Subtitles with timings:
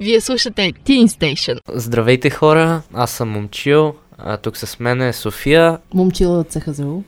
[0.00, 1.58] Вие слушате Teen Station.
[1.68, 5.78] Здравейте хора, аз съм Момчил, а тук с мен е София.
[5.94, 7.02] Момчила от ЦХЗУ,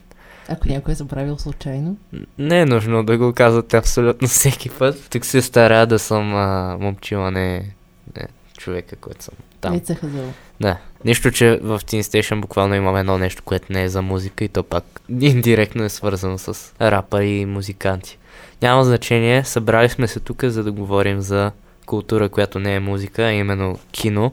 [0.48, 1.96] ако някой е забравил случайно.
[2.38, 5.08] Не е нужно да го казвате абсолютно всеки път.
[5.10, 7.74] Тук се старая да съм а, Момчила, не,
[8.16, 8.26] не
[8.58, 9.72] човека, който съм там.
[9.72, 10.32] Не ЦХЗУ.
[10.60, 10.76] Да.
[11.04, 14.48] Нищо, че в Teen Station буквално имаме едно нещо, което не е за музика и
[14.48, 18.18] то пак индиректно е свързано с рапъри и музиканти.
[18.62, 21.52] Няма значение, събрали сме се тук, за да говорим за
[21.88, 24.32] култура, която не е музика, а именно кино,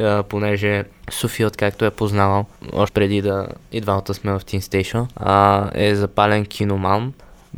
[0.00, 5.06] а, понеже София, откакто е познавал, още преди да и двамата сме в Teen Station,
[5.16, 7.12] а, е запален киноман.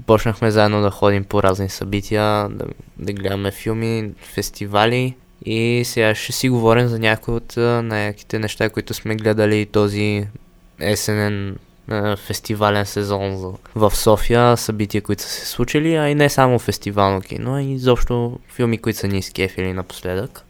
[0.06, 2.64] Почнахме заедно да ходим по разни събития, да,
[2.98, 8.94] да гледаме филми, фестивали и сега ще си говорим за някои от най-яките неща, които
[8.94, 10.26] сме гледали този
[10.80, 11.56] есенен
[12.16, 17.54] фестивален сезон в София, събития, които са се случили, а и не само фестивално кино,
[17.54, 20.44] а и изобщо филми, които са ни изкефили напоследък.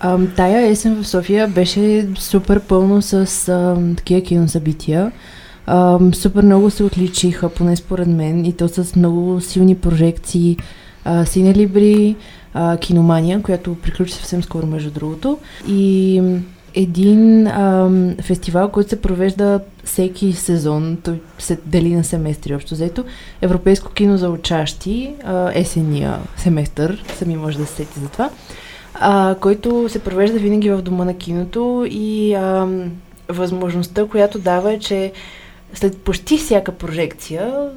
[0.00, 5.12] А, тая есен в София беше супер пълно с а, такива киносъбития.
[5.66, 10.56] А, супер много се отличиха, поне според мен, и то с много силни прожекции.
[11.24, 12.16] Синелибри,
[12.80, 15.38] Киномания, която приключи съвсем скоро, между другото.
[15.68, 16.22] И
[16.74, 23.04] един ам, фестивал, който се провежда всеки сезон, той се дели на семестри общо взето.
[23.42, 28.30] Европейско кино за учащи, а, есения семестър, сами може да се сети за това,
[28.94, 32.92] а, който се провежда винаги в дома на киното и ам,
[33.28, 35.12] възможността, която дава е, че
[35.74, 37.68] след почти всяка прожекция,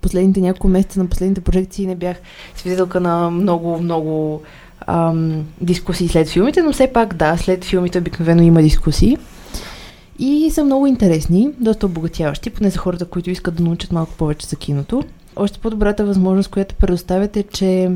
[0.00, 2.16] последните няколко месеца на последните прожекции не бях
[2.56, 4.42] свидетелка на много, много
[4.86, 9.18] ам, дискусии след филмите, но все пак да, след филмите обикновено има дискусии.
[10.18, 14.46] И са много интересни, доста обогатяващи, поне за хората, които искат да научат малко повече
[14.46, 15.02] за киното.
[15.36, 17.90] Още по-добрата възможност, която предоставяте, е, че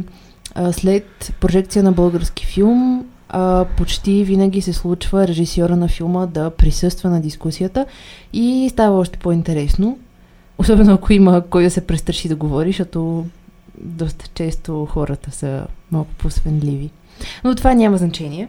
[0.54, 6.50] а, след прожекция на български филм а, почти винаги се случва режисьора на филма да
[6.50, 7.86] присъства на дискусията
[8.32, 9.98] и става още по-интересно.
[10.58, 13.26] Особено ако има кой да се престраши да говори, защото
[13.80, 16.90] доста често хората са малко по-свенливи.
[17.44, 18.48] Но това няма значение.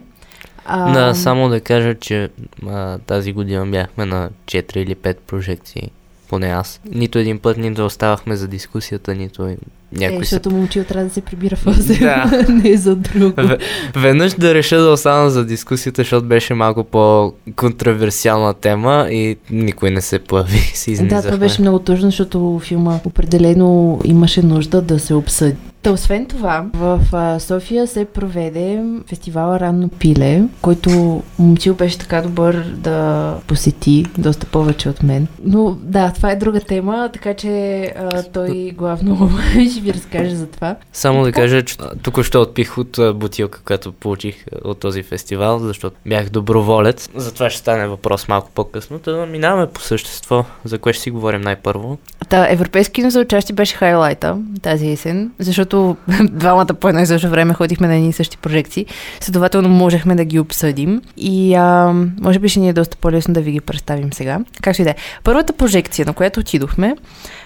[0.64, 0.92] А...
[0.92, 2.28] Да, само да кажа, че
[2.66, 5.90] а, тази година бяхме на 4 или 5 прожекции,
[6.28, 6.80] поне аз.
[6.84, 9.56] Нито един път ни да оставахме за дискусията, нито
[9.92, 10.56] някой е, защото се...
[10.56, 12.46] момчил трябва да се прибира в озеро, да.
[12.52, 13.32] не за друго.
[13.36, 13.58] В,
[13.96, 20.00] веднъж да реша да остана за дискусията, защото беше малко по-контроверсиална тема и никой не
[20.00, 20.72] се появи.
[21.00, 25.56] да, това беше много тъжно, защото филма определено имаше нужда да се обсъди.
[25.82, 27.00] Та, освен това, в
[27.40, 34.88] София се проведе фестивала Ранно пиле, който момчил беше така добър да посети доста повече
[34.88, 35.26] от мен.
[35.44, 39.30] Но да, това е друга тема, така че а, той главно
[39.70, 40.76] ще ви разкаже за това.
[40.92, 45.96] Само да кажа, че тук ще отпих от бутилка, която получих от този фестивал, защото
[46.06, 47.08] бях доброволец.
[47.14, 48.98] За това ще стане въпрос малко по-късно.
[48.98, 51.98] Та да минаваме по същество, за кое ще си говорим най-първо.
[52.28, 55.67] Та, европейски кино за участие беше хайлайта тази есен, защото
[56.30, 58.86] двамата по едно и също време ходихме на едни и същи прожекции.
[59.20, 63.40] Следователно можехме да ги обсъдим и а, може би ще ни е доста по-лесно да
[63.40, 64.38] ви ги представим сега.
[64.62, 64.94] Как ще да е?
[65.24, 66.96] Първата прожекция, на която отидохме,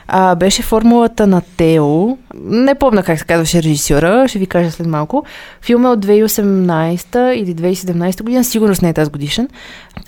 [0.09, 2.19] а, беше формулата на Тео.
[2.35, 5.25] Не помня как се казваше режисьора, ще ви кажа след малко.
[5.63, 9.49] Филм е от 2018 или 2017 година, сигурно не е тази годишен.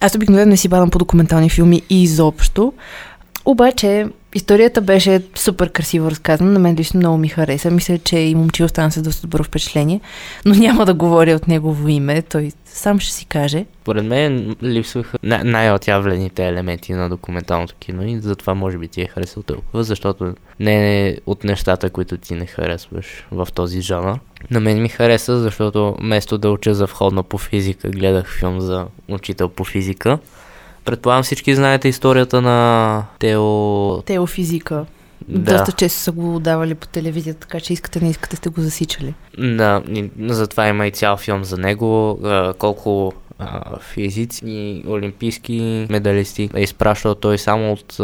[0.00, 2.72] Аз обикновено не си бадам по документални филми изобщо.
[3.44, 6.52] Обаче, историята беше супер красиво разказана.
[6.52, 7.70] На мен лично много ми хареса.
[7.70, 10.00] Мисля, че и момче остана с доста добро впечатление.
[10.44, 12.22] Но няма да говоря от негово име.
[12.22, 13.64] Той сам ще си каже.
[13.84, 19.42] Поред мен липсваха най-отявлените елементи на документалното кино и затова може би ти е харесал
[19.42, 24.18] толкова, защото не е от нещата, които ти не харесваш в този жанр.
[24.50, 28.86] На мен ми хареса, защото вместо да уча за входна по физика, гледах филм за
[29.08, 30.18] учител по физика.
[30.84, 34.02] Предполагам всички знаете историята на Тео...
[34.02, 34.86] Теофизика.
[35.28, 35.52] Да.
[35.52, 39.14] Доста често са го давали по телевизията, така че искате не искате сте го засичали.
[39.38, 39.82] Да,
[40.18, 42.18] затова има и цял филм за него.
[42.58, 43.12] колко
[43.80, 47.96] физици и олимпийски медалисти е изпращал той само от,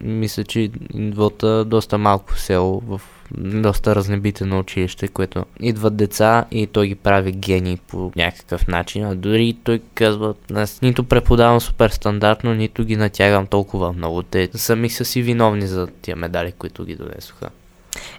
[0.00, 3.00] мисля, че идват доста малко село в
[3.38, 9.04] доста разнебите училище, което идват деца и той ги прави гении по някакъв начин.
[9.04, 14.22] А дори той казва, аз нито преподавам супер стандартно, нито ги натягам толкова много.
[14.22, 17.48] Те сами са си виновни за тия медали, които ги донесоха.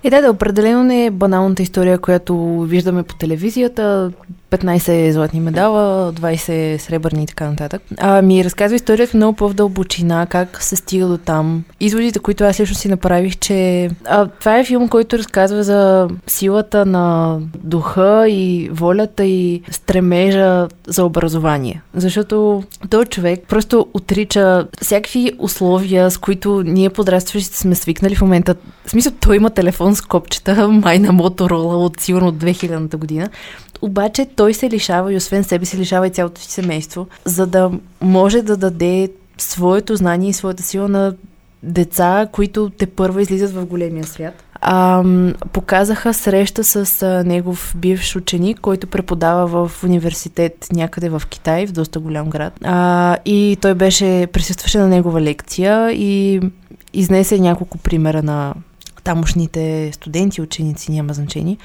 [0.03, 4.11] Е, да, да, определено не е баналната история, която виждаме по телевизията.
[4.53, 7.81] 15 златни медала, 20 сребърни и така нататък.
[7.97, 11.63] А, ми разказва историята много по-вдълбочина, как се стига до там.
[11.79, 16.85] Изводите, които аз лично си направих, че а, това е филм, който разказва за силата
[16.85, 21.81] на духа и волята и стремежа за образование.
[21.93, 28.55] Защото този човек просто отрича всякакви условия, с които ние подрастващите сме свикнали в момента.
[28.85, 33.29] В смисъл, той има телефон с копчета, май на Моторола от сигурно от 2000-та година.
[33.83, 37.71] Обаче той се лишава и освен себе се лишава и цялото си семейство, за да
[38.01, 41.13] може да даде своето знание и своята сила на
[41.63, 44.43] деца, които те първа излизат в големия свят.
[44.53, 45.03] А,
[45.53, 51.71] показаха среща с а, негов бивш ученик, който преподава в университет някъде в Китай, в
[51.71, 52.53] доста голям град.
[52.63, 56.41] А, и той беше, присъстваше на негова лекция и
[56.93, 58.53] изнесе няколко примера на
[59.03, 61.57] тамошните студенти, ученици, няма значение.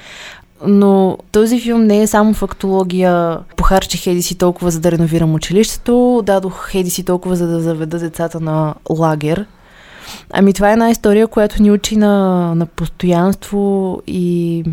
[0.67, 3.39] Но този филм не е само фактология.
[3.55, 7.99] Похарчих хеди си толкова, за да реновирам училището, дадох хеди си толкова, за да заведа
[7.99, 9.45] децата на лагер.
[10.33, 12.15] Ами това е една история, която ни учи на,
[12.55, 14.63] на постоянство и...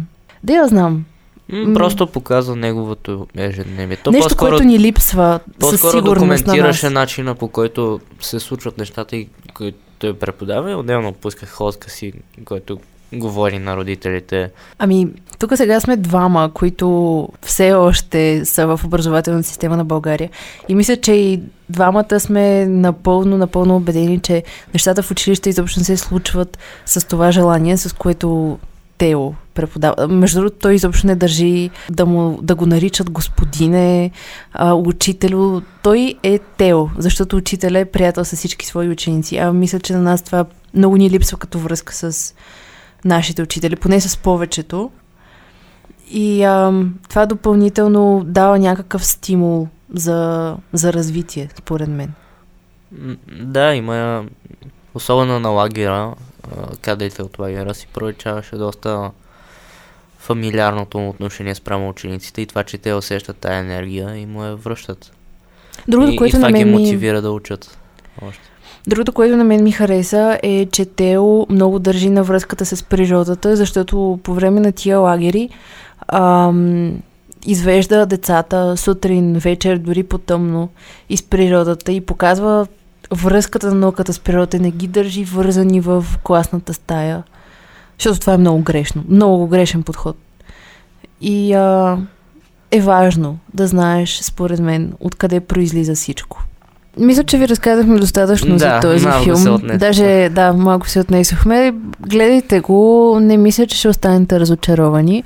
[0.42, 1.04] Да я знам.
[1.52, 3.96] М, Просто показва неговото ежедневие.
[3.96, 6.82] То Нещо, което ни липсва със сигурност на нас.
[6.82, 12.12] начина по който се случват нещата и който той преподава и отделно пусках ходка си,
[12.44, 12.78] който
[13.12, 14.50] говори на родителите.
[14.78, 15.08] Ами,
[15.38, 20.30] тук сега сме двама, които все още са в образователната система на България.
[20.68, 24.42] И мисля, че и двамата сме напълно, напълно убедени, че
[24.74, 28.58] нещата в училище изобщо не се случват с това желание, с което
[28.98, 30.08] Тео преподава.
[30.08, 34.10] Между другото, той изобщо не държи да, му, да го наричат господине,
[34.52, 35.60] а, учителю.
[35.82, 39.36] Той е Тео, защото учителя е приятел с всички свои ученици.
[39.36, 40.44] А мисля, че на нас това
[40.74, 42.34] много ни липсва като връзка с
[43.06, 44.90] нашите учители, поне с повечето.
[46.10, 52.12] И а, това допълнително дава някакъв стимул за, за развитие, според мен.
[53.40, 54.24] Да, има
[54.94, 56.14] особено на лагера,
[56.80, 59.10] кадете от лагера си проличаваше доста
[60.18, 64.56] фамилиарното му отношение спрямо учениците и това, че те усещат тая енергия и му я
[64.56, 65.12] връщат.
[65.88, 66.70] Другото, и, което и това ги ми...
[66.70, 67.78] мотивира да учат
[68.22, 68.50] още.
[68.86, 73.56] Другото, което на мен ми хареса е, че Тео много държи на връзката с природата,
[73.56, 75.48] защото по време на тия лагери
[76.08, 76.92] ам,
[77.46, 80.68] извежда децата сутрин, вечер, дори по-тъмно
[81.08, 82.66] из природата и показва
[83.12, 87.22] връзката на науката с природата, не ги държи вързани в класната стая.
[87.98, 89.04] Защото това е много грешно.
[89.08, 90.16] Много грешен подход.
[91.20, 91.98] И а,
[92.70, 96.42] е важно да знаеш, според мен, откъде произлиза всичко.
[96.98, 99.36] Мисля, че ви разказахме достатъчно за Да, този малко филм.
[99.36, 99.78] се отнесохме.
[99.78, 101.74] Даже, да, малко се отнесохме.
[102.00, 102.78] Гледайте го,
[103.20, 105.24] не мисля, че ще останете разочаровани.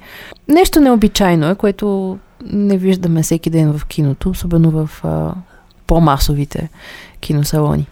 [0.49, 5.32] Нещо необичайно е, което не виждаме всеки ден в киното, особено в а,
[5.87, 6.69] по-масовите
[7.20, 7.87] киносалони.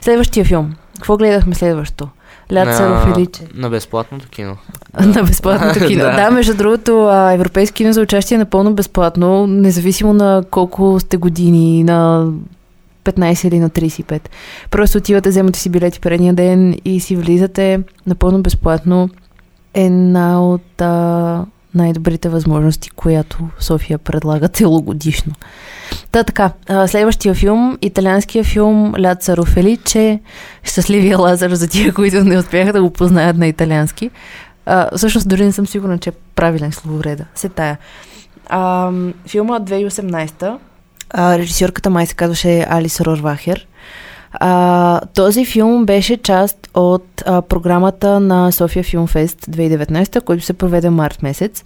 [0.00, 0.74] Следващия филм.
[0.94, 2.08] Какво гледахме следващо?
[2.50, 3.42] И Личе.
[3.54, 4.56] на безплатното кино.
[5.00, 6.02] На безплатното кино.
[6.02, 6.16] Да.
[6.16, 6.30] да.
[6.30, 11.84] между другото, а, европейски кино за участие е напълно безплатно, независимо на колко сте години,
[11.84, 12.26] на
[13.04, 14.28] 15 или на 35.
[14.70, 19.08] Просто отивате, вземате си билети предния ден и си влизате напълно безплатно.
[19.74, 25.32] Една от а, най-добрите възможности, която София предлага целогодишно.
[26.12, 26.50] Та така,
[26.86, 30.20] следващия филм, италианския филм Ляцаро Феличе,
[30.62, 34.10] Щастливия Лазар за тия, които не успяха да го познаят на италиански.
[34.66, 37.24] А, всъщност дори не съм сигурна, че е правилен словореда.
[37.34, 37.78] Се тая.
[38.48, 38.90] А,
[39.26, 40.58] филма от 2018
[41.10, 43.66] а, режисьорката май се казваше Алис Рорвахер.
[44.40, 50.52] А, този филм беше част от а, програмата на София Филм Фест 2019, който се
[50.52, 51.64] проведе март месец.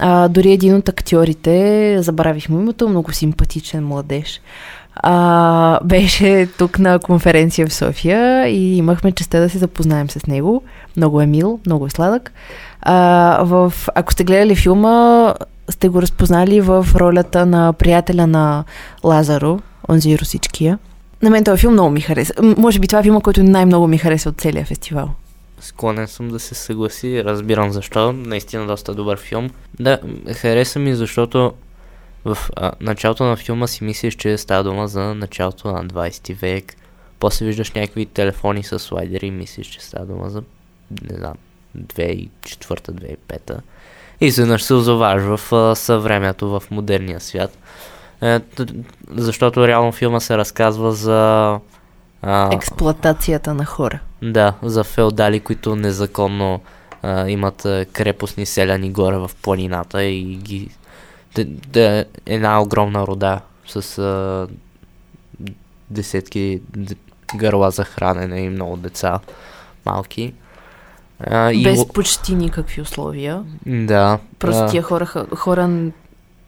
[0.00, 4.40] А, дори един от актьорите, забравих му името, много симпатичен младеж,
[4.96, 10.62] а, беше тук на конференция в София и имахме честа да се запознаем с него.
[10.96, 12.32] Много е мил, много е сладък.
[12.82, 12.94] А,
[13.42, 15.34] в, ако сте гледали филма,
[15.68, 18.64] сте го разпознали в ролята на приятеля на
[19.04, 20.78] Лазаро, онзи русичкия.
[21.22, 22.32] На мен този филм много ми хареса.
[22.42, 25.10] Може би това е филма, който най-много ми хареса от целия фестивал.
[25.60, 28.12] Склонен съм да се съгласи, разбирам защо.
[28.12, 29.50] Наистина доста добър филм.
[29.80, 29.98] Да,
[30.34, 31.52] хареса ми, защото
[32.24, 36.76] в а, началото на филма си мислиш, че става дума за началото на 20 век.
[37.18, 40.42] После виждаш някакви телефони с слайдери и мислиш, че става дума за,
[41.10, 41.34] не знам,
[41.78, 43.60] 2004-2005.
[44.20, 45.40] Изведнъж се озоваш в
[45.76, 47.58] съвремето, в модерния свят.
[48.22, 48.40] Е,
[49.08, 51.58] защото реално филма се разказва за...
[52.22, 54.00] А, Експлоатацията на хора.
[54.22, 56.60] да, за феодали, които незаконно
[57.02, 60.70] а, имат крепостни селяни горе в планината и ги
[61.44, 64.46] да е една огромна рода с а,
[65.90, 66.94] десетки д-
[67.36, 69.20] гърла за хранене и много деца
[69.86, 70.34] малки.
[71.20, 73.42] А, и Без ло- почти никакви условия.
[73.66, 74.18] Да.
[74.38, 75.06] Просто а, тия хора,
[75.36, 75.90] хора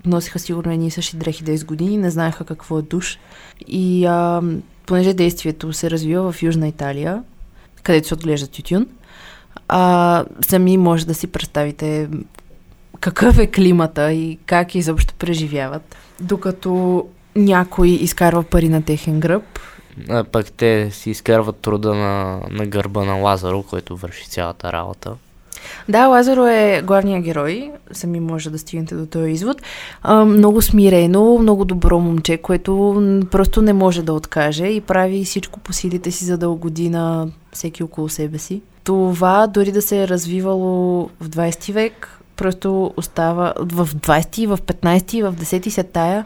[0.07, 3.19] носиха сигурно едни и същи дрехи 10 години, не знаеха какво е душ.
[3.67, 4.43] И а,
[4.87, 7.23] понеже действието се развива в Южна Италия,
[7.83, 8.87] където се отглежда тютюн,
[9.69, 12.09] а, сами може да си представите
[13.01, 15.97] какъв е климата и как изобщо преживяват.
[16.21, 17.05] Докато
[17.37, 19.59] някой изкарва пари на техен гръб,
[20.09, 25.15] а, пък те си изкарват труда на, на гърба на Лазаро, който върши цялата работа.
[25.89, 29.63] Да, Лазаро е главният герой, сами може да стигнете до този извод.
[30.03, 32.73] А, много смирено, много добро момче, което
[33.31, 37.29] просто не може да откаже и прави всичко по силите си, за да угоди на
[37.53, 38.63] всеки около себе си.
[38.85, 45.31] Това дори да се е развивало в 20 век, просто остава в 20, в 15,
[45.31, 46.25] в 10 се тая,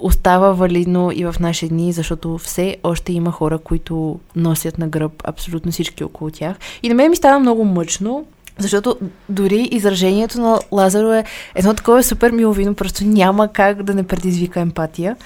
[0.00, 5.22] остава валидно и в наши дни, защото все още има хора, които носят на гръб
[5.24, 6.56] абсолютно всички около тях.
[6.82, 8.24] И на мен ми става много мъчно,
[8.58, 8.96] защото
[9.28, 14.60] дори изражението на Лазаро е едно такова супер миловино, просто няма как да не предизвика
[14.60, 15.16] емпатия.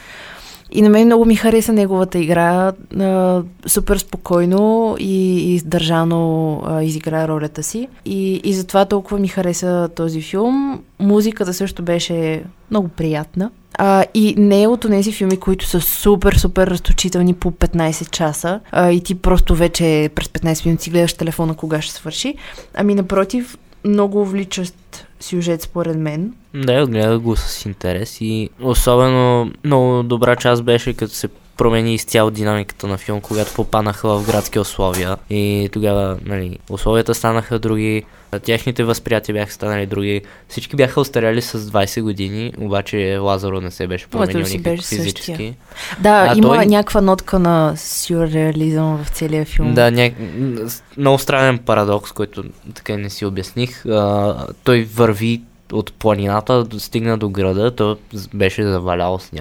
[0.73, 2.73] И на мен много ми хареса неговата игра.
[2.99, 7.89] А, супер спокойно и издържано а, изигра ролята си.
[8.05, 10.83] И, и затова толкова ми хареса този филм.
[10.99, 13.51] Музиката също беше много приятна.
[13.79, 18.91] А, и не от тези филми, които са супер, супер разточителни по 15 часа а,
[18.91, 22.35] и ти просто вече през 15 минути гледаш телефона кога ще свърши.
[22.75, 24.75] Ами напротив, много вличащ
[25.21, 26.35] сюжет според мен.
[26.55, 32.31] Да, гледах го с интерес и особено много добра част беше като се промени изцяло
[32.31, 38.03] динамиката на филм, когато попанаха в градски условия и тогава нали, условията станаха други,
[38.39, 40.23] техните възприятия бяха станали други.
[40.49, 44.73] Всички бяха остаряли с 20 години, обаче Лазаро не се беше Лазаро променил си никак
[44.73, 45.25] беше физически.
[45.25, 45.55] същия.
[46.01, 49.75] Да, А има той- някаква нотка на сюрреализъм в целия филм.
[49.75, 50.11] Да, ня...
[50.97, 52.45] много странен парадокс, който
[52.75, 53.87] така не си обясних.
[53.87, 55.43] А, той върви
[55.73, 57.99] от планината, стигна до града, то
[58.35, 59.33] беше завалял с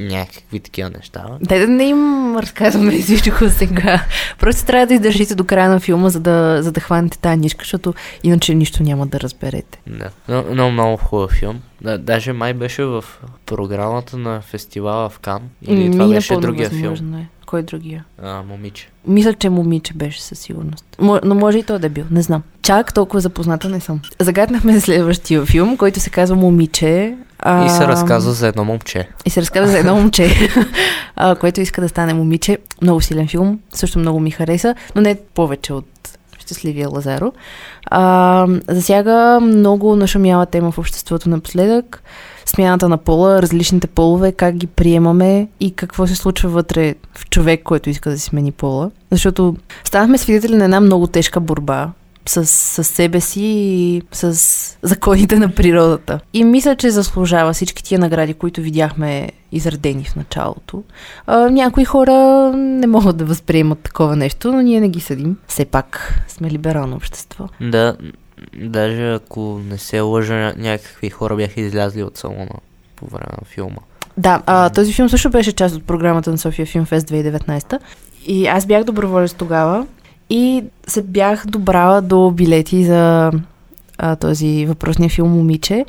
[0.00, 1.24] някакви, такива неща.
[1.40, 4.04] Дай да не им разказваме всичко сега.
[4.38, 7.60] Просто трябва да издържите до края на филма, за да, за да хванете тази нишка,
[7.62, 9.80] защото иначе нищо няма да разберете.
[9.86, 10.10] Да.
[10.28, 11.60] Но, но много хубав филм.
[11.80, 13.04] Да, даже май беше в
[13.46, 15.42] програмата на фестивала в Кан.
[15.62, 17.14] Или това Ми, беше напълно другия филм.
[17.14, 17.28] Е.
[17.46, 18.04] Кой е другия?
[18.22, 18.88] А, момиче.
[19.06, 20.84] Мисля, че момиче беше със сигурност.
[21.00, 22.42] Мо, но може и той да е бил, не знам.
[22.62, 24.00] Чак толкова запозната не съм.
[24.20, 27.16] Загаднахме следващия филм, който се казва Момиче.
[27.38, 29.08] А, И се разказва за едно момче.
[29.24, 30.30] И се разказва за едно момче,
[31.16, 32.58] а, което иска да стане момиче.
[32.82, 35.86] Много силен филм, също много ми хареса, но не повече от
[36.38, 37.32] Щастливия Лазаро.
[37.86, 42.02] А, засяга много нашумяла тема в обществото напоследък.
[42.46, 47.62] Смяната на пола, различните полове, как ги приемаме и какво се случва вътре в човек,
[47.62, 48.90] който иска да си смени пола.
[49.10, 51.90] Защото станахме свидетели на една много тежка борба
[52.26, 56.20] с, с себе си и с законите на природата.
[56.32, 60.82] И мисля, че заслужава всички тия награди, които видяхме изредени в началото.
[61.26, 62.12] А, някои хора
[62.56, 65.36] не могат да възприемат такова нещо, но ние не ги съдим.
[65.46, 67.48] Все пак сме либерално общество.
[67.60, 67.96] Да,
[68.54, 72.54] даже ако не се лъжа, ня- някакви хора бяха излязли от салона
[72.96, 73.80] по време на филма.
[74.16, 77.78] Да, а, този филм също беше част от програмата на София Филм Фест 2019.
[78.26, 79.86] И аз бях доброволец тогава
[80.32, 83.32] и се бях добрала до билети за
[83.98, 85.84] а, този въпросния филм Момиче.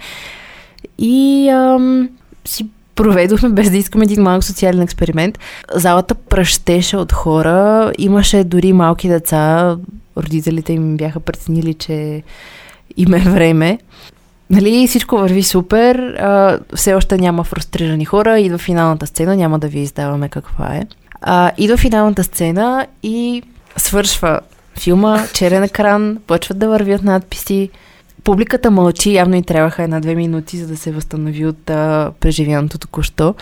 [0.98, 2.10] И ам,
[2.46, 5.40] си проведохме без да искаме един малък социален експеримент.
[5.76, 9.76] Залата пръщеше от хора, имаше дори малки деца,
[10.18, 12.24] родителите им бяха преценили, че
[12.98, 13.80] им е време.
[14.50, 19.68] Нали, всичко върви супер, а, все още няма фрустрирани хора, идва финалната сцена, няма да
[19.68, 20.84] ви издаваме каква е.
[21.22, 23.44] А, идва финалната сцена и
[23.78, 24.40] свършва
[24.80, 27.70] филма, черен екран, почват да вървят надписи.
[28.24, 33.36] Публиката мълчи, явно и трябваха една-две минути, за да се възстанови от а, преживяното току-що.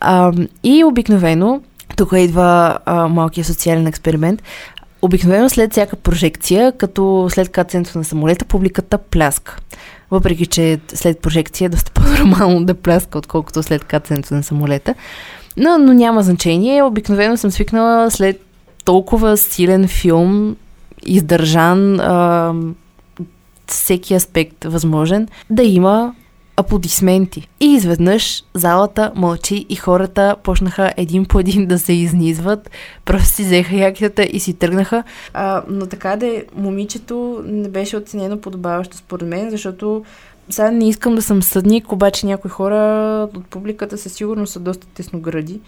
[0.00, 1.60] А, и обикновено,
[1.96, 4.42] тук идва а, малкият социален експеримент,
[5.02, 9.56] обикновено след всяка прожекция, като след кацането на самолета, публиката пляска.
[10.10, 14.94] Въпреки, че след прожекция е доста по-нормално да пляска, отколкото след кацането на самолета.
[15.56, 16.82] Но, но няма значение.
[16.82, 18.43] Обикновено съм свикнала след
[18.84, 20.56] толкова силен филм,
[21.06, 22.54] издържан, а,
[23.66, 26.14] всеки аспект възможен, да има
[26.56, 27.48] аплодисменти.
[27.60, 32.70] И изведнъж залата мълчи и хората почнаха един по един да се изнизват.
[33.04, 35.02] Просто си взеха якитата и си тръгнаха.
[35.34, 40.04] А, но така да е, момичето не беше оценено подобаващо според мен, защото
[40.50, 44.86] сега не искам да съм съдник, обаче някои хора от публиката със сигурност са доста
[44.86, 45.60] тесногради.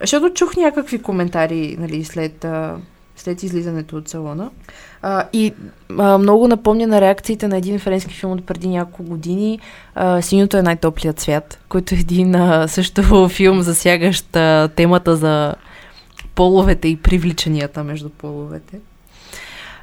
[0.00, 2.46] Защото чух някакви коментари нали, след,
[3.16, 4.50] след излизането от салона.
[5.02, 5.54] А, и
[5.98, 9.60] а, много напомня на реакциите на един френски филм от преди няколко години.
[9.94, 15.54] А, Синьото е най-топлият свят, който е един а, също филм, засягащ а, темата за
[16.34, 18.80] половете и привличанията между половете.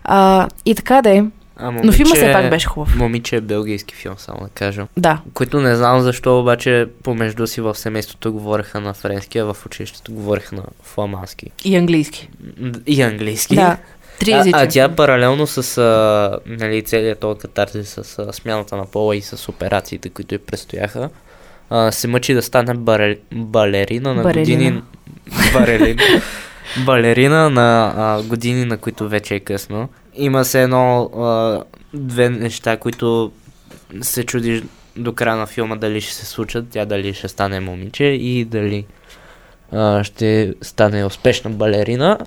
[0.03, 1.24] А, и така да е.
[1.59, 2.95] А, Но филма все пак беше хубав.
[2.95, 4.87] Момиче е белгийски филм, само да кажа.
[4.97, 5.21] Да.
[5.33, 10.11] Които не знам защо, обаче помежду си в семейството говореха на френски, а в училището
[10.11, 11.51] говореха на фламандски.
[11.65, 12.29] И английски.
[12.87, 13.55] И английски.
[13.55, 13.77] Да.
[14.19, 18.85] Три А, а тя паралелно с а, нали, целият този катарзис с а, смяната на
[18.85, 21.09] пола и с операциите, които й предстояха,
[21.69, 24.57] а, се мъчи да стане баре, балерина на Барелина.
[24.57, 24.81] години...
[25.53, 25.97] Барелин.
[26.85, 29.89] балерина на а, години, на които вече е късно.
[30.17, 33.31] Има се едно а, две неща, които
[34.01, 34.62] се чудиш
[34.97, 38.86] до края на филма дали ще се случат, тя дали ще стане момиче и дали
[39.71, 42.17] а, ще стане успешна балерина.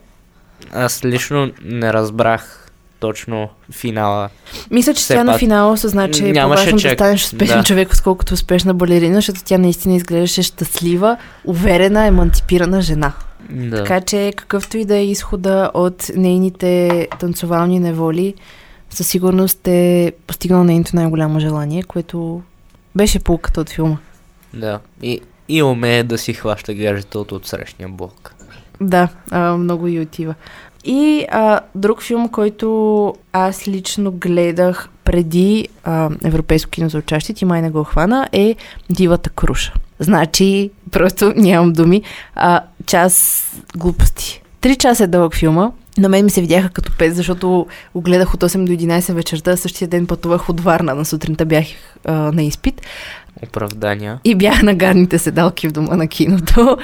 [0.73, 2.70] Аз лично не разбрах
[3.00, 4.28] точно финала.
[4.70, 7.64] Мисля, че тя на финала осъзна, че е по-важно да станеш успешен да.
[7.64, 13.12] човек, отколкото успешна балерина, защото тя наистина изглеждаше щастлива, уверена, емансипирана жена.
[13.50, 13.76] Да.
[13.76, 18.35] Така че какъвто и да е изхода от нейните танцовални неволи,
[18.90, 22.42] със сигурност е постигнал нейното най-голямо желание, което
[22.97, 23.97] беше полката от филма.
[24.54, 24.80] да.
[25.02, 28.35] И, и умее да си хваща гаджето от отсрещния блок.
[28.80, 30.35] Да, а, много и отива.
[30.85, 37.44] И а, друг филм, който аз лично гледах преди а, Европейско кино за учащи, ти
[37.44, 38.56] май не го хвана, е
[38.90, 39.73] Дивата круша.
[40.00, 42.02] Значи, просто нямам думи,
[42.35, 43.45] а, час
[43.76, 44.42] глупости.
[44.61, 45.71] Три часа е дълъг филма.
[45.99, 49.57] На мен ми се видяха като пет, защото го гледах от 8 до 11 вечерта,
[49.57, 51.64] същия ден пътувах от Варна, на сутринта бях
[52.04, 52.83] а, на изпит
[53.42, 54.21] Оправдания.
[54.25, 56.78] и бях на гадните седалки в дома на киното.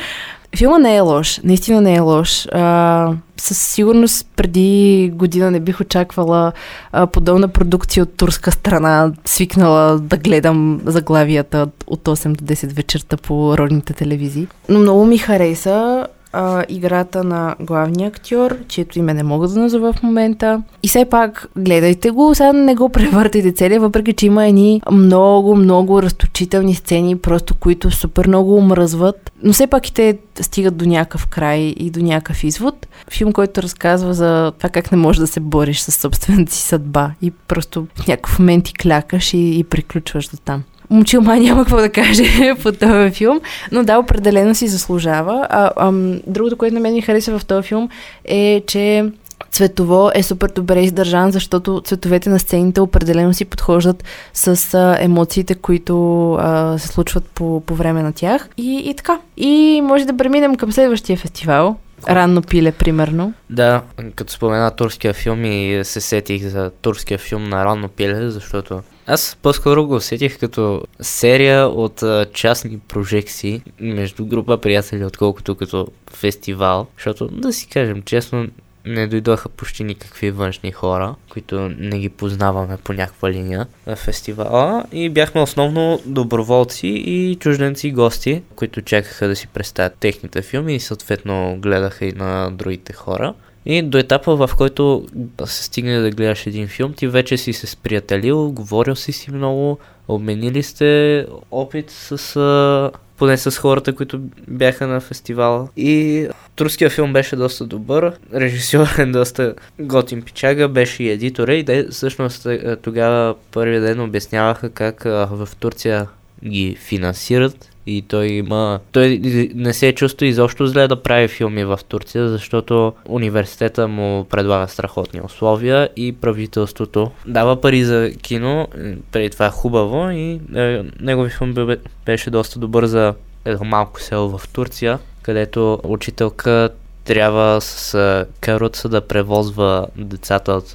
[0.57, 2.47] Филма не е лош, наистина не е лош.
[2.47, 6.53] А, със сигурност преди година не бих очаквала
[6.93, 13.17] а, подобна продукция от турска страна, свикнала да гледам заглавията от 8 до 10 вечерта
[13.17, 14.47] по родните телевизии.
[14.69, 16.07] Но много ми хареса
[16.39, 20.63] а, играта на главния актьор, чието име не мога да назова в момента.
[20.83, 25.57] И все пак, гледайте го, сега не го превъртайте целия, въпреки че има едни много,
[25.57, 29.33] много разточителни сцени, просто които супер много омръзват.
[29.43, 32.87] Но все пак и те стигат до някакъв край и до някакъв извод.
[33.11, 37.11] Филм, който разказва за това как не можеш да се бориш с собствената си съдба
[37.23, 40.63] и просто в някакъв момент ти клякаш и, и приключваш до там.
[40.91, 43.41] Момчил май няма какво да каже по този филм,
[43.73, 45.47] но да, определено си заслужава.
[45.51, 47.89] А, ам, другото, което на мен ми хареса в този филм
[48.25, 49.05] е, че
[49.51, 55.55] цветово е супер добре издържан, защото цветовете на сцените определено си подхождат с а, емоциите,
[55.55, 58.49] които а, се случват по, по време на тях.
[58.57, 59.19] И, и така.
[59.37, 61.77] И може да преминем към следващия фестивал.
[62.09, 63.35] Ранно пиле, примерно.
[63.51, 63.83] Да,
[64.15, 69.37] като спомена турския филм и се сетих за турския филм на ранно пиле, защото аз
[69.43, 76.87] по-скоро го усетих като серия от а, частни прожекции между група приятели, отколкото като фестивал,
[76.97, 78.47] защото да си кажем честно,
[78.87, 84.85] не дойдоха почти никакви външни хора, които не ги познаваме по някаква линия на фестивала
[84.93, 90.81] и бяхме основно доброволци и чужденци гости, които чакаха да си представят техните филми и
[90.81, 93.35] съответно гледаха и на другите хора.
[93.67, 95.07] И до етапа, в който
[95.45, 99.79] се стигне да гледаш един филм, ти вече си се сприятелил, говорил си си много,
[100.09, 105.69] обменили сте опит с а, поне с хората, които бяха на фестивала.
[105.77, 111.87] И турския филм беше доста добър, режисьор е доста готин пичага, беше и едитора и
[111.91, 116.07] всъщност е, тогава първия ден обясняваха как а, в Турция
[116.45, 118.81] ги финансират и той има...
[118.93, 119.21] Той
[119.55, 125.21] не се чувства изобщо зле да прави филми в Турция, защото университета му предлага страхотни
[125.21, 131.55] условия и правителството дава пари за кино, е, преди това хубаво и е, негови филм
[131.55, 136.71] бе- беше доста добър за едно малко село в Турция, където учителка
[137.05, 140.75] трябва с а, каруца да превозва децата от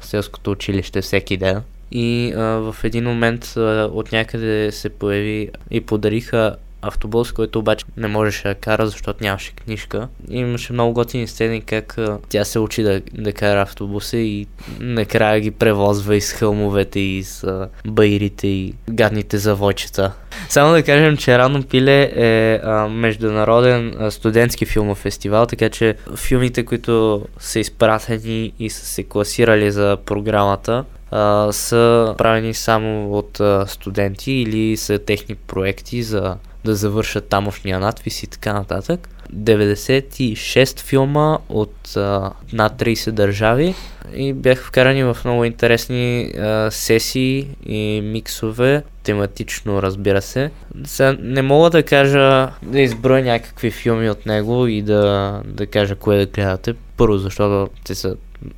[0.00, 1.62] селското училище всеки ден.
[1.92, 7.84] И а, в един момент а, от някъде се появи и подариха автобус, който обаче
[7.96, 10.08] не можеше да кара, защото нямаше книжка.
[10.30, 14.46] И имаше много готини сцени как а, тя се учи да, да кара автобуса и
[14.80, 20.12] накрая ги превозва из хълмовете, из а, байрите и гадните завойчета.
[20.48, 25.94] Само да кажем, че Рано пиле е а, международен а, студентски филмов фестивал, така че
[26.16, 33.40] филмите, които са изпратени и са се класирали за програмата, а, са правени само от
[33.40, 39.08] а, студенти или са техни проекти за да завършат тамошния надпис и така нататък.
[39.34, 43.74] 96 филма от а, над 30 държави
[44.14, 50.50] и бяха вкарани в много интересни а, сесии и миксове, тематично разбира се.
[50.84, 55.94] Сега не мога да кажа, да изброя някакви филми от него и да, да кажа
[55.94, 56.74] кое да гледате.
[56.96, 58.16] Първо, защото те са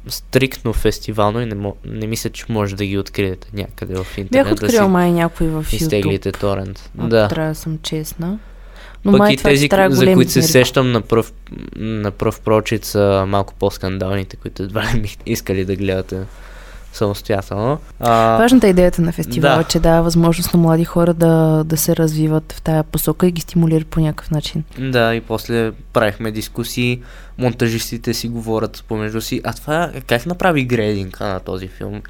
[0.09, 4.31] стриктно фестивално и не, мо, не мисля, че може да ги откриете някъде в интернет.
[4.31, 5.75] Бях открил да май някой в YouTube.
[5.75, 6.91] изтеглите торент.
[6.99, 7.29] Ако Да.
[7.29, 8.39] трябва да съм честна.
[9.05, 11.33] Но Пък май и това тези, трябва за които се сещам на пръв,
[11.77, 16.21] на пръв прочит са малко по-скандалните, които едва ли бих искали да гледате
[16.99, 17.79] самостоятелно.
[18.01, 19.65] А, Важната е идеята на фестивала, Да.
[19.65, 23.41] че дава възможност на млади хора да, да се развиват в тая посока и ги
[23.41, 24.65] стимулира по някакъв начин.
[24.79, 27.03] да, и после правихме дискусии,
[27.39, 32.03] монтажистите си говорят помежду си, а това как направи грейдинга на този филм?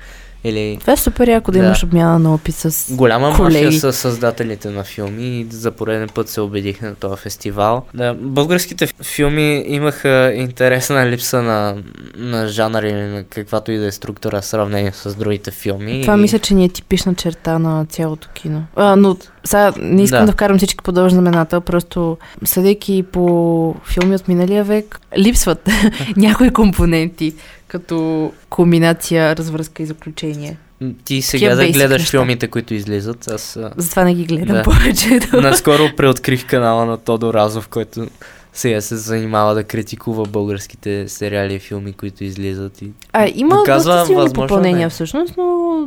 [0.44, 1.64] Или Това е супер яко да, Да.
[1.64, 3.64] имаш обмяна на опит с Голяма колеги.
[3.64, 7.83] мафия са създателите на филми и за пореден път се убедих на този фестивал.
[7.94, 11.77] Да, българските филми имаха интересна липса на,
[12.16, 16.03] на жанър или на каквато и да е структура в сравнение с другите филми.
[16.03, 16.20] Това и...
[16.20, 18.64] мисля, че ни е типична черта на цялото кино.
[18.77, 19.16] А, но
[19.48, 20.32] сега не искам да, Да.
[20.32, 25.68] вкарам всички по знамената, просто съдейки по филми от миналия век, липсват
[26.16, 27.34] някои компоненти,
[27.68, 30.56] като комбинация, развръзка и заключение.
[31.04, 32.11] Ти сега да гледаш неща.
[32.11, 33.28] филмите, които излизат.
[33.28, 34.62] Аз Затова не ги гледам Да.
[34.62, 35.20] повече.
[35.32, 38.06] наскоро преоткрих канала на Тодор Разов, който
[38.52, 42.82] сега се занимава да критикува българските сериали и филми, които излизат.
[42.82, 42.90] И...
[43.12, 44.90] А, има Доказва доста силни възможно попълнения не.
[44.90, 45.78] всъщност, но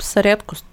[0.00, 0.64] са рядкост.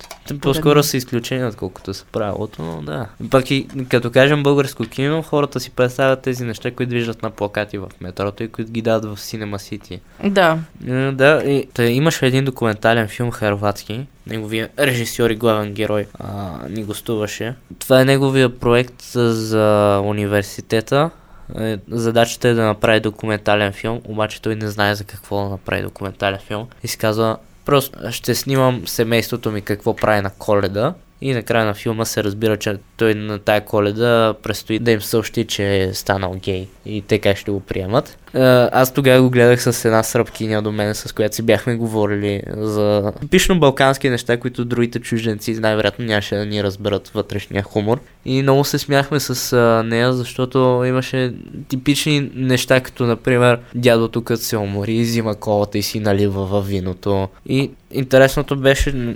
[0.41, 3.07] По-скоро са изключения, отколкото са правилото, но да.
[3.31, 7.77] Пък и като кажем българско кино, хората си представят тези неща, които виждат на плакати
[7.77, 9.99] в метрото и които ги дадат в Cinema City.
[10.25, 10.57] Да.
[10.87, 14.05] Е, Да, и та, имаше един документален филм харватски.
[14.27, 16.25] Неговия режисьор и главен герой а,
[16.69, 17.55] ни гостуваше.
[17.79, 21.09] Това е неговия проект за- университета.
[21.55, 25.81] Е, Задачата е да направи документален филм, обаче той не знае за какво да направи
[25.81, 26.67] документален филм.
[26.83, 27.37] И си казва,
[27.67, 30.93] просто ще снимам семейството ми какво прави на коледа.
[31.21, 35.45] И накрая на филма се разбира, че той на тая коледа предстои да им съобщи,
[35.47, 36.67] че е станал гей.
[36.86, 38.17] И те как ще го приемат.
[38.33, 38.39] Е,
[38.71, 43.13] Аз тогава го гледах с една сръбкиня до мен, с която си бяхме говорили за
[43.21, 47.99] типично балкански неща, които другите чужденци най-вероятно нямаше да ни разберат вътрешния хумор.
[48.25, 51.33] И много се смяхме с а, нея, защото имаше
[51.67, 57.27] типични неща, като например дядото като се умори, взима колата и си налива във виното.
[57.45, 59.15] И интересното беше,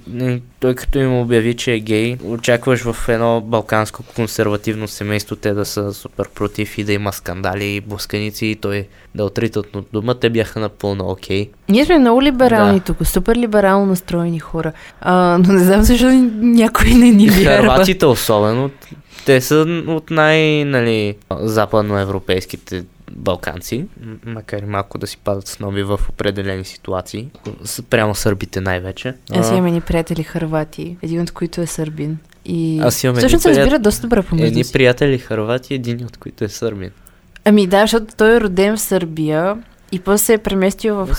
[0.59, 5.65] той като им обяви, че е гей, очакваш в едно балканско консервативно семейство те да
[5.65, 10.13] са супер против и да има скандали и блъсканици и той да отритат от дома.
[10.13, 11.49] Те бяха напълно окей.
[11.69, 12.85] Ние сме много либерални Да.
[12.85, 14.71] тук, супер либерално настроени хора.
[15.01, 17.55] А, но не знам защо някой не ни вярва.
[17.67, 18.69] Харватите особено,
[19.25, 19.55] те са
[19.87, 23.85] от най, нали, западноевропейските балканци,
[24.25, 27.27] макар и малко да си падат с нови в определени ситуации,
[27.89, 29.13] прямо сърбите най-вече.
[29.31, 32.17] Аз имам едни приятели харвати, един от които е сърбин.
[32.45, 34.73] И Аз имам едни всъщност се разбират доста добре помежду Едни си.
[34.73, 36.89] приятели харвати, един от които е сърбин.
[37.45, 39.57] Ами да, защото той е роден в Сърбия
[39.91, 41.09] и после се е преместил в.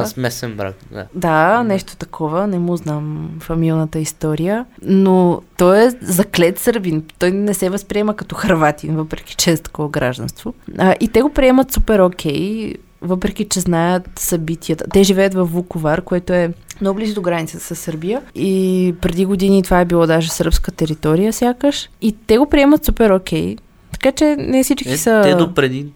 [0.00, 1.06] Аз смесен брак, да.
[1.14, 7.04] Да, нещо такова, не му знам фамилната история, но той е заклет сърбин.
[7.18, 10.54] Той не се възприема като хрватин, въпреки че е такова гражданство.
[10.78, 14.84] А, и те го приемат супер окей, въпреки че знаят събитията.
[14.92, 18.22] Те живеят в Вуковар, което е много близо до границата с Сърбия.
[18.34, 21.90] И преди години това е било даже сръбска територия, сякаш.
[22.02, 23.56] И те го приемат супер окей.
[24.02, 25.20] Така че не всички Е, са...
[25.24, 25.86] Те до преди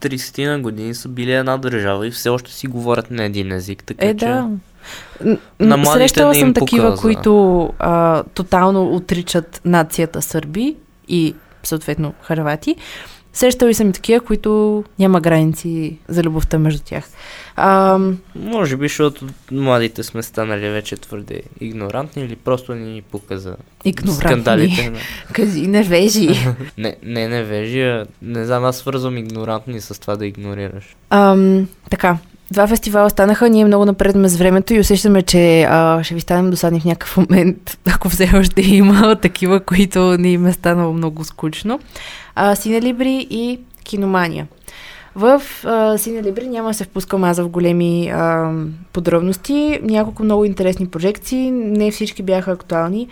[0.00, 3.84] 30 на години са били една държава и все още си говорят на един език,
[3.84, 4.26] така Е, че...
[4.26, 4.48] да.
[5.60, 10.76] На Срещала съм такива, пука за- които а, тотално отричат нацията сърби
[11.08, 12.76] и съответно харвати.
[13.32, 17.04] Срещали съм и такива, които няма граници за любовта между тях.
[17.56, 17.98] А,
[18.34, 23.56] Може би, защото младите сме станали вече твърде игнорантни или просто не ни пука за
[23.84, 24.24] игнорантни.
[24.28, 24.90] скандалите.
[24.90, 24.98] На...
[25.32, 26.28] Кажи, невежи.
[26.78, 30.96] Не, не, не вежи, а не знам, аз свързвам игнорантни с това да игнорираш.
[31.10, 32.18] Ам, така,
[32.50, 36.50] два фестивала станаха, ние много напредваме с времето и усещаме, че а, ще ви станем
[36.50, 41.24] досадни в някакъв момент, ако все още има такива, които не им е станало много
[41.24, 41.80] скучно.
[42.34, 44.48] А, Синелибри и Киномания.
[45.14, 48.52] В а, Синелибри няма да се впускам аз в големи а,
[48.92, 49.80] подробности.
[49.82, 53.08] Няколко много интересни прожекции, не всички бяха актуални.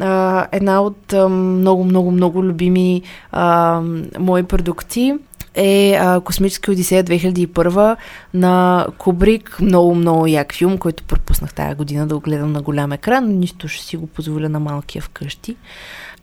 [0.00, 3.80] А, една от а, много, много, много любими а,
[4.18, 5.14] мои продукции
[5.54, 7.96] е а, Космическа Одисея 2001
[8.34, 9.58] на Кубрик.
[9.60, 13.28] Много, много як филм, който пропуснах тази година да го гледам на голям екран.
[13.28, 15.56] Нищо ще си го позволя на малкия вкъщи.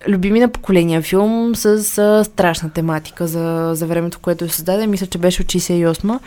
[0.08, 4.90] Любими на поколения филм с а, страшна тематика за, за времето, което е създаден.
[4.90, 6.20] Мисля, че беше от 68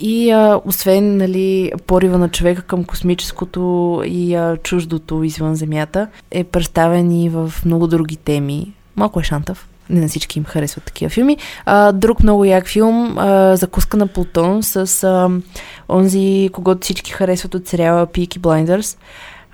[0.00, 6.44] и а, освен нали, порива на човека към космическото и а, чуждото извън Земята, е
[6.44, 8.72] представен и в много други теми.
[8.96, 9.68] Малко е шантав.
[9.90, 11.36] Не на всички им харесват такива филми.
[11.64, 15.30] А, друг много як филм, а, Закуска на Плутон, с а,
[15.88, 18.98] онзи, когато всички харесват от сериала Peaky Blinders.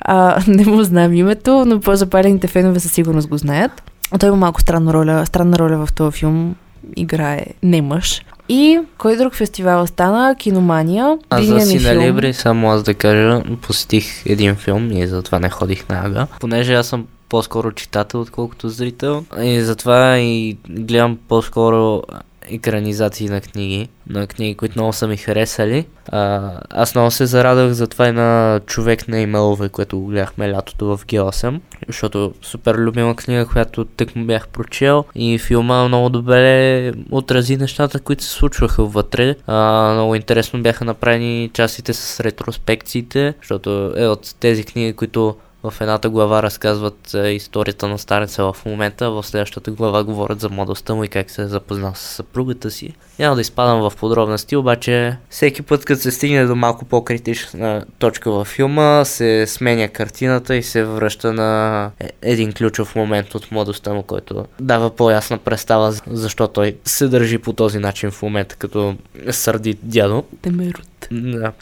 [0.05, 3.83] А, не му знам името, но по-запалените фенове със сигурност го знаят.
[4.21, 6.55] Той има малко странна роля, странна роля в този филм.
[6.97, 8.23] Играе не мъж.
[8.49, 10.37] И кой друг фестивал стана?
[10.39, 11.19] Киномания.
[11.31, 12.05] А за Видения ми Сина филм.
[12.05, 16.27] Либри, само аз да кажа, посетих един филм и затова не ходих на Ага.
[16.41, 19.25] Понеже аз съм по-скоро читател, отколкото зрител.
[19.43, 22.03] И затова и гледам по-скоро
[22.49, 25.87] екранизации на книги, на книги, които много са ми харесали.
[26.09, 30.97] А, аз много се зарадах за това и на Човек на имейлове, което гледахме лятото
[30.97, 36.93] в Г8, защото супер любима книга, която тък му бях прочел и филма много добре
[37.11, 39.35] отрази нещата, които се случваха вътре.
[39.47, 45.81] А, много интересно бяха направени частите с ретроспекциите, защото е от тези книги, които в
[45.81, 50.95] едната глава разказват е, историята на стареца в момента, в следващата глава говорят за младостта
[50.95, 52.95] му и как се е запознал с съпругата си.
[53.19, 58.31] Няма да изпадам в подробности, обаче всеки път, като се стигне до малко по-критична точка
[58.31, 63.93] във филма, се сменя картината и се връща на е- един ключов момент от младостта
[63.93, 68.57] му, който дава по-ясна представа за- защо той се държи по този начин в момента,
[68.57, 68.95] като
[69.31, 70.25] сърди дядо.
[70.43, 71.09] Темерут.
[71.11, 71.53] Да.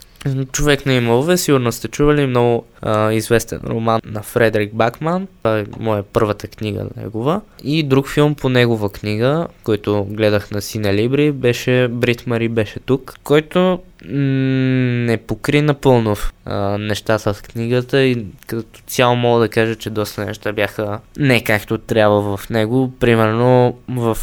[0.53, 2.65] Човек на имове, сигурно сте чували много
[3.13, 5.29] известен роман на Фредерик Бакман.
[5.39, 7.41] Това е моя първата книга негова.
[7.65, 12.81] И друг филм по негова книга, който гледах на Сина Либри, беше Брит Мари беше
[12.81, 19.77] тук, който не покри напълно а, нещата в книгата и като цяло мога да кажа,
[19.77, 22.93] че доста неща бяха не както трябва в него.
[23.01, 24.19] Примерно в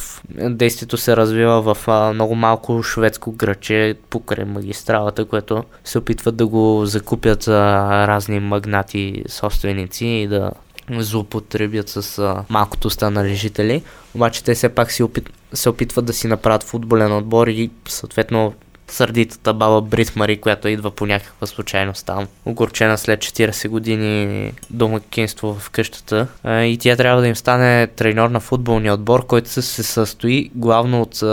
[0.50, 6.48] действието се развива в а, много малко шведско граче покрай магистралата, което се опитват да
[6.48, 10.52] го закупят а, разни магнати собственици и да
[10.90, 13.84] злоупотребят с а, малкото останали жители.
[14.16, 18.54] Обаче те все пак си опит, се опитват да си направят футболен отбор и съответно
[18.88, 25.56] сърдитата баба Брит Мари, която идва по някаква случайност там, огорчена след 40 години домакинство
[25.60, 26.28] в къщата.
[26.46, 31.24] И тя трябва да им стане треньор на футболния отбор, който се състои главно от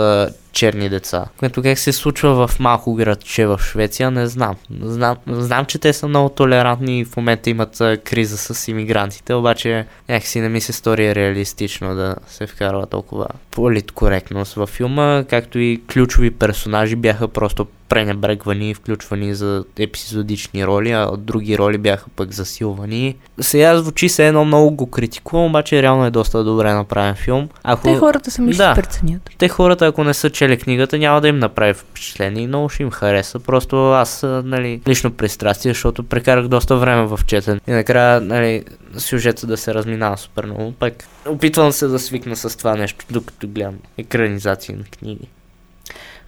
[0.57, 1.25] черни деца.
[1.37, 4.55] Което как се случва в малко градче в Швеция, не знам.
[4.81, 9.85] Знам, знам че те са много толерантни и в момента имат криза с иммигрантите, обаче
[10.09, 15.81] някакси не ми се стори реалистично да се вкарва толкова политкоректност във филма, както и
[15.93, 22.31] ключови персонажи бяха просто пренебрегвани и включвани за епизодични роли, а други роли бяха пък
[22.31, 23.15] засилвани.
[23.41, 27.49] Сега звучи се едно много го критикувам, обаче реално е доста добре направен филм.
[27.63, 27.83] Ако...
[27.83, 28.75] Те хората сами ще Да.
[28.75, 29.29] се преценят.
[29.37, 32.83] Те хората, ако не са чели книгата, няма да им направи впечатление и много ще
[32.83, 33.39] им хареса.
[33.39, 37.59] Просто аз, нали, лично пристрастие, защото прекарах доста време в четен.
[37.67, 38.63] И накрая, нали,
[38.97, 40.71] сюжета да се разминава супер много.
[40.71, 40.93] Пак
[41.27, 45.27] опитвам се да свикна с това нещо, докато гледам екранизации на книги.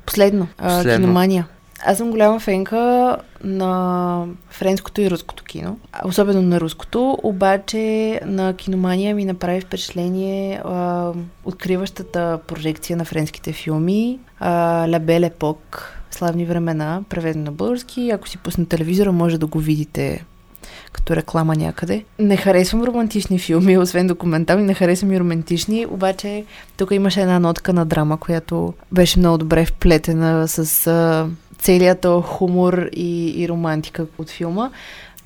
[0.10, 1.06] Последно, а, Последно.
[1.06, 1.48] киномания.
[1.86, 8.54] Аз съм голяма фенка на френското и руското кино, а особено на руското, обаче на
[8.54, 11.12] киномания ми направи впечатление а,
[11.46, 14.52] откриващата прожекция на френските филми а,
[14.88, 18.10] La Belle Époque, славни времена, преведено на български.
[18.10, 20.26] Ако си пусне телевизора, може да го видите
[20.92, 22.04] като реклама някъде.
[22.20, 26.46] Не харесвам романтични филми, освен документални, не харесвам и романтични, обаче
[26.78, 31.28] тук имаше една нотка на драма, която беше много добре вплетена с а,
[31.60, 34.70] целият хумор и, и романтика от филма.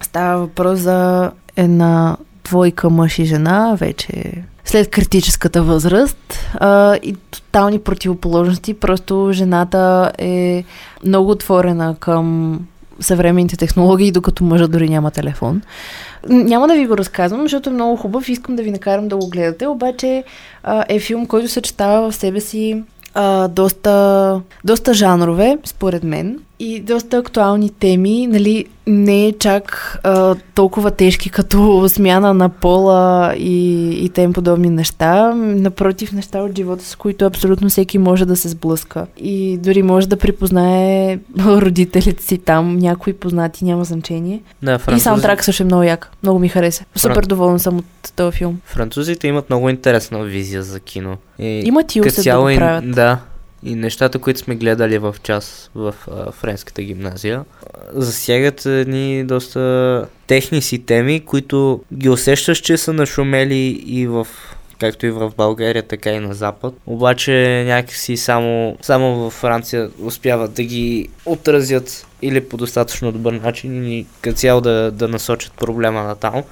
[0.02, 7.80] Става въпрос за една двойка мъж и жена, вече след критическата възраст а, и тотални
[7.80, 8.74] противоположности.
[8.74, 10.64] Просто жената е
[11.06, 12.60] много отворена към
[13.00, 15.62] съвременните технологии, докато мъжът дори няма телефон.
[16.30, 18.30] Няма да ви го разказвам, защото е много хубав.
[18.30, 20.24] Искам да ви накарам да го гледате, обаче
[20.64, 26.80] а, е филм, който съчетава в себе си а, доста, доста жанрове, според мен, и
[26.80, 28.28] доста актуални теми.
[28.28, 34.70] Нали, не е чак а, толкова тежки като смяна на пола и, и тем подобни
[34.70, 35.34] неща.
[35.36, 39.06] Напротив, неща от живота, с които абсолютно всеки може да се сблъска.
[39.18, 44.42] И дори може да припознае родителите си там, някои познати, няма значение.
[44.62, 46.12] Да, И саундтрак също е много як.
[46.24, 46.86] Много ми хареса.
[46.96, 48.60] Супер Фран- доволен съм от този филм.
[48.66, 51.18] Французите имат много интересна визия за кино.
[51.40, 52.92] И Имат и усет да го правят.
[52.92, 53.18] Да.
[53.66, 57.44] И нещата, които сме гледали в час в а, френската гимназия,
[57.94, 64.28] засягат едни доста техни си теми, които ги усещаш, че са нашумели и в
[64.80, 66.74] както и в България, така и на Запад.
[66.86, 73.92] Обаче някакси само, само във Франция успяват да ги отразят или по достатъчно добър начин
[73.92, 76.44] и като цяло да, да насочат проблема на там.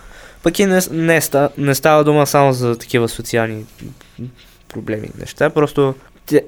[0.44, 1.22] Пък и не, не,
[1.58, 3.66] не става дума само за такива социални
[4.70, 5.96] проблеми и неща, просто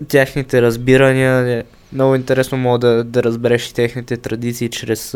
[0.07, 5.15] тяхните разбирания е много интересно мога да, да разбереш и техните традиции чрез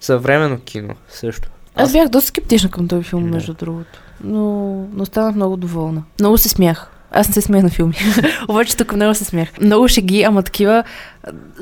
[0.00, 1.48] съвременно кино също.
[1.74, 3.30] Аз бях доста скептична към този филм, Да.
[3.30, 3.98] между другото.
[4.24, 6.02] Но, но станах много доволна.
[6.20, 6.90] Много се смях.
[7.10, 7.94] Аз не се смея на филми.
[8.48, 9.48] Обаче тук много се смях.
[9.60, 10.84] Много шеги, ама такива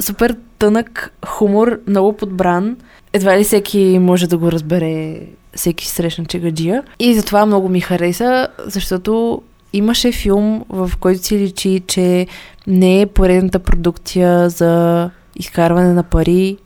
[0.01, 2.77] супер тънък хумор, много подбран.
[3.13, 5.21] Едва ли всеки може да го разбере,
[5.57, 6.83] всеки срещна чегаджия.
[6.99, 9.43] И затова много ми хареса, защото
[9.73, 12.27] имаше филм, в който си личи, че
[12.67, 16.57] не е поредната продукция за изкарване на пари,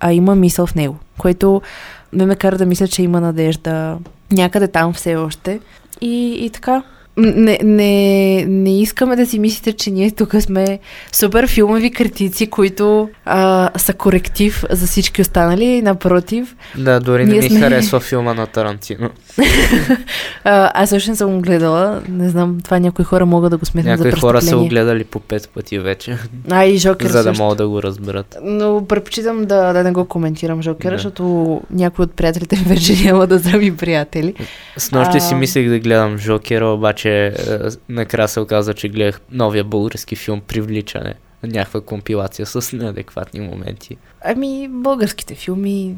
[0.00, 1.62] а има мисъл в него, което
[2.12, 3.98] ме ме кара да мисля, че има надежда
[4.32, 5.60] някъде там все още.
[6.00, 6.82] И, и така.
[7.18, 7.94] Не, не,
[8.44, 10.78] не искаме да си мислите, че ние тук сме
[11.12, 12.86] супер филмови критици, които
[13.24, 15.82] а, са коректив за всички останали.
[15.82, 19.10] Напротив, Да, дори не ми сме- харесва филма на Тарантино.
[20.44, 22.02] а, аз също не съм го гледала.
[22.08, 25.04] Не знам, това някои хора могат да го сметнат Някои за хора са го гледали
[25.04, 26.18] по пет пъти вече,
[26.50, 27.42] А, и Жокер за да също.
[27.42, 28.36] могат да го разберат.
[28.42, 30.96] Но предпочитам да, да не го коментирам Жокера, Да.
[30.96, 31.22] защото
[31.70, 34.34] някои от приятелите ми вече няма да са ми приятели.
[34.76, 35.36] С нощи си А.
[35.36, 37.34] мислех да гледам Жокера, обаче е,
[37.88, 41.14] накрая се оказа, че гледах новия български филм Привличане.
[41.42, 43.96] Някаква компилация с неадекватни моменти.
[44.24, 45.94] Ами, българските филми,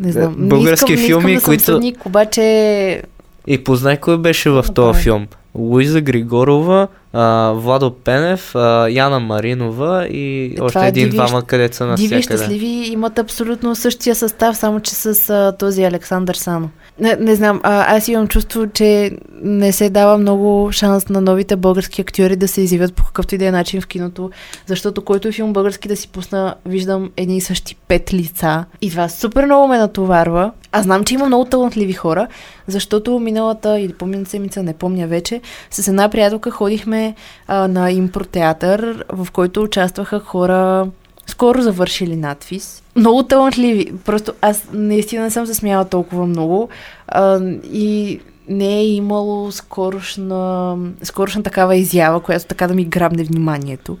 [0.00, 0.34] не Да, знам.
[0.38, 3.02] не български искам, филми, не искам да които- съм съдник, обаче...
[3.46, 5.26] И познай кой беше в този филм.
[5.54, 11.76] Луиза Григорова, а, Владо Пенев, а, Яна Маринова и Е, още е един-двама, Диви- където
[11.76, 12.22] са Диви и навсякъде.
[12.38, 16.68] щастливи имат абсолютно същия състав, само че с а, този Александър Сано.
[17.00, 19.10] Не, не знам, а, аз имам чувство, че
[19.42, 23.38] не се дава много шанс на новите български актьори да се изявят по какъвто и
[23.38, 24.30] да е начин в киното,
[24.66, 29.08] защото който филм български да си пусна, виждам едни и същи пет лица и това
[29.08, 30.52] супер много ме натоварва.
[30.72, 32.26] Аз знам, че има много талантливи хора,
[32.66, 37.14] защото миналата или по-миналата седмица, не помня вече, с една приятелка ходихме
[37.46, 40.86] а, на импротеатър, в който участваха хора
[41.26, 42.82] скоро завършили надвис.
[42.96, 43.92] Много талантливи.
[44.04, 46.68] Просто аз наистина не съм се смяла толкова много
[47.08, 47.40] а,
[47.72, 53.98] и не е имало скорошна, скорошна такава изява, която така да ми грабне вниманието.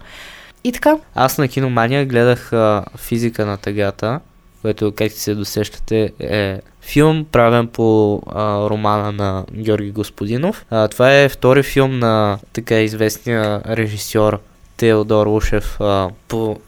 [0.64, 4.20] И така, Аз на киномания гледах а, физика на тъгата,
[4.62, 10.66] което, както се досещате, е филм, правен по а, романа на Георги Господинов.
[10.70, 14.40] А, това е втори филм на така известния режисьор
[14.76, 16.60] Теодор Ушев а, по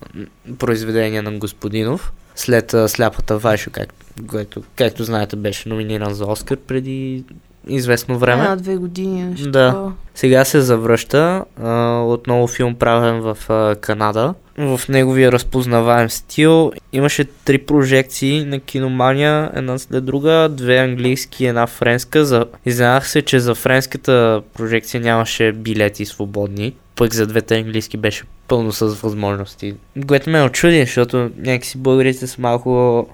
[0.58, 2.12] произведение на Господинов.
[2.34, 3.94] След а, Сляпата Вайшо, как,
[4.26, 7.24] което, както знаете, беше номиниран за Оскар преди
[7.68, 8.42] известно време.
[8.42, 9.22] една-две години.
[9.24, 9.68] Нещо Да.
[9.68, 9.92] такова.
[10.14, 14.34] Сега се завръща а, отново филм правен в а, Канада.
[14.58, 21.66] В неговия разпознаваем стил имаше три прожекции на киномания, една след друга, две английски една
[21.66, 22.24] френска.
[22.24, 22.46] За...
[22.66, 28.72] Изненадах се, че за френската прожекция нямаше билети свободни, пък за двете английски беше пълно
[28.72, 29.74] с възможности.
[30.06, 33.06] Което ме очуди, защото някакси българите са малко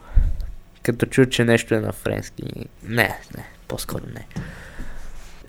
[0.82, 2.42] като чуят, че нещо е на френски.
[2.88, 4.26] Не, не, по-скоро не.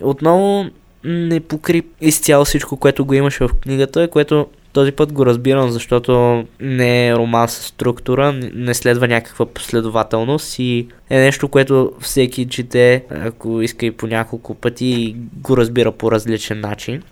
[0.01, 0.65] Отново
[1.03, 6.43] не покри изцяло всичко, което го имаше в книгата, което този път го разбирам, защото
[6.59, 13.03] не е роман с структура, не- следва някаква последователност и е нещо, което всеки чете,
[13.09, 17.03] ако иска и по няколко пъти, го разбира по различен начин.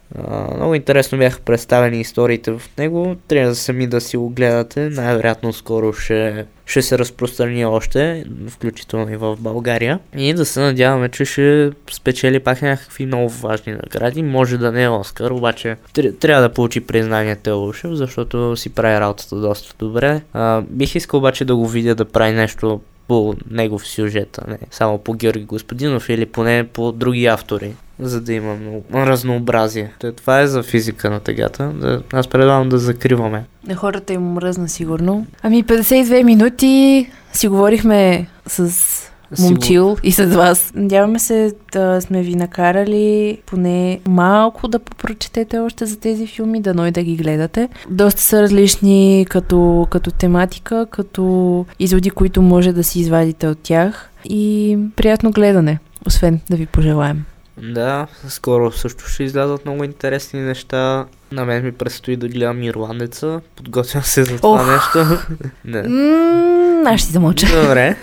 [0.56, 3.16] Много интересно бяха представени историите в него.
[3.28, 4.90] Трябва сами да си го гледате.
[4.90, 10.00] Най-вероятно скоро ще, ще се разпространи още, включително и в България.
[10.18, 14.24] И да се надяваме, че ще спечели пак някакви много важни награди.
[14.24, 19.00] Може да не е Оскар, обаче тря- трябва да получи признание Телушев, защото си прави
[19.00, 20.22] работата доста добре.
[20.34, 24.58] А, бих искал обаче да го видя да прави нещо по негов сюжет, а не
[24.72, 29.94] само по Георги Господинов или поне по други автори, за да има много разнообразие.
[30.16, 32.02] Това е за физика на тъгата.
[32.14, 33.46] Аз предлагам да закриваме.
[33.68, 35.28] На хората им мръзна сигурно.
[35.44, 38.72] Ами 52 минути си говорихме с
[39.40, 40.72] Момчил и с вас.
[40.76, 46.88] Надяваме се да сме ви накарали поне малко да попрочетете още за тези филми, да
[46.88, 47.70] и да ги гледате.
[47.90, 54.10] Доста са различни като, като тематика, като изводи, които може да си извадите от тях.
[54.26, 57.26] И приятно гледане, освен да ви пожелаем.
[57.58, 61.06] Да, скоро също ще излязат много интересни неща.
[61.32, 63.42] На мен ми предстои да гледам Ирландеца.
[63.56, 64.68] Подготвям се за това Ох.
[64.72, 65.18] нещо.
[65.66, 65.82] Не.
[65.82, 66.55] Ммм,
[66.90, 67.62] аз ще си замълча.
[67.62, 67.96] Добре.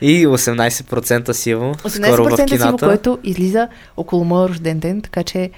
[0.00, 1.74] И 18% сиво.
[1.78, 2.86] Скоро в 18% сиво, кината.
[2.86, 5.50] което излиза около моя рожден ден, така че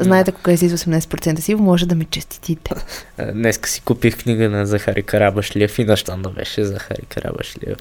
[0.00, 2.74] знаете кога излиза 18% сиво, може да ми честитите.
[3.18, 7.76] А, Днеска си купих книга на Захари Карабашлиев и на щанда беше Захари Карабашлиев.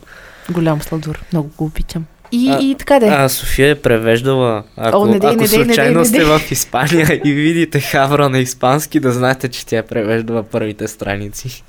[0.51, 2.05] Голям сладур, много го обичам.
[2.31, 3.07] И, А, и така де.
[3.07, 4.63] А София е превеждала.
[4.77, 6.25] Ако, О, не дей, ако не дей, не случайно дей, не сте дей.
[6.39, 11.63] в Испания и видите хавра на испански, да знаете, че тя е превеждала първите страници.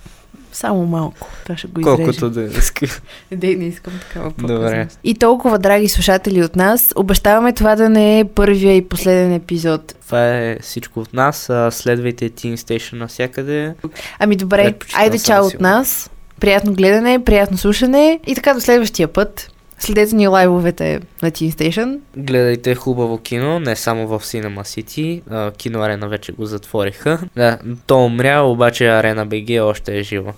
[0.52, 1.28] Само малко.
[1.42, 2.30] Това ще го Колкото изрежем.
[2.32, 2.86] да иска.
[3.42, 4.88] Не, не искам такава Добре.
[5.04, 9.94] И толкова, драги слушатели от нас, обещаваме това да не е първия и последен епизод.
[10.06, 11.50] Това е всичко от нас.
[11.70, 13.74] Следвайте Teen Station навсякъде.
[14.18, 16.10] Ами добре, айде чао от нас.
[16.40, 19.50] Приятно гледане, приятно слушане и така до следващия път.
[19.78, 22.00] Следете ни лайвовете на Teen Station.
[22.16, 25.22] Гледайте хубаво кино, не само в Cinema City.
[25.56, 27.18] Кино Арена вече го затвориха.
[27.36, 30.32] Да, то умря, обаче Арена БГ още е жива.